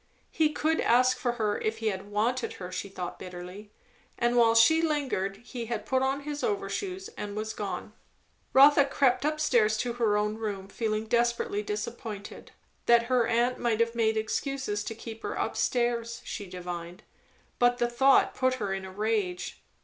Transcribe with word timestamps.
He 0.31 0.51
could 0.51 0.81
ask 0.81 1.15
for 1.19 1.33
her 1.33 1.59
if 1.59 1.77
he 1.77 1.89
had 1.89 2.09
wanted 2.09 2.53
her, 2.53 2.71
she 2.71 2.89
thought 2.89 3.19
bitterly; 3.19 3.71
and 4.17 4.35
while 4.35 4.55
she 4.55 4.81
lingered 4.81 5.37
he 5.45 5.67
had 5.67 5.85
put 5.85 6.01
on 6.01 6.21
his 6.21 6.43
overshoes 6.43 7.09
and 7.09 7.35
was 7.35 7.53
gone. 7.53 7.93
Rotha 8.51 8.85
crept 8.85 9.27
up 9.27 9.39
stairs 9.39 9.77
to 9.77 9.93
her 9.93 10.17
own 10.17 10.37
room, 10.39 10.67
feeling 10.69 11.05
desperately 11.05 11.61
disappointed. 11.61 12.51
That 12.87 13.03
her 13.13 13.27
aunt 13.27 13.59
might 13.59 13.79
have 13.79 13.93
made 13.93 14.17
excuses 14.17 14.83
to 14.85 14.95
keep 14.95 15.21
her 15.21 15.39
up 15.39 15.55
stairs, 15.55 16.23
she 16.25 16.47
divined; 16.47 17.03
but 17.59 17.77
the 17.77 17.87
thought 17.87 18.33
put 18.33 18.55
her 18.55 18.73
in 18.73 18.85
a 18.85 18.91
rage. 18.91 19.61